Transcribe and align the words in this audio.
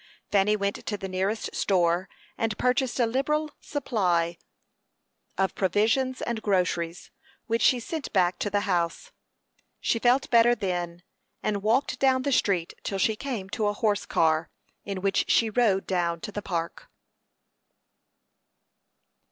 Fanny 0.31 0.55
went 0.55 0.83
to 0.87 0.97
the 0.97 1.07
nearest 1.07 1.53
store, 1.55 2.09
and 2.35 2.57
purchased 2.57 2.99
a 2.99 3.05
liberal 3.05 3.51
supply 3.59 4.39
of 5.37 5.53
provisions 5.53 6.23
and 6.23 6.41
groceries, 6.41 7.11
which 7.45 7.61
she 7.61 7.79
sent 7.79 8.11
back 8.11 8.39
to 8.39 8.49
the 8.49 8.61
house. 8.61 9.11
She 9.79 9.99
felt 9.99 10.31
better 10.31 10.55
then, 10.55 11.03
and 11.43 11.61
walked 11.61 11.99
down 11.99 12.23
the 12.23 12.31
street 12.31 12.73
till 12.81 12.97
she 12.97 13.15
came 13.15 13.47
to 13.51 13.67
a 13.67 13.73
horse 13.73 14.07
car, 14.07 14.49
in 14.85 15.03
which 15.03 15.29
she 15.29 15.51
rode 15.51 15.85
down 15.85 16.19
to 16.21 16.31
the 16.31 16.41
Park. 16.41 16.89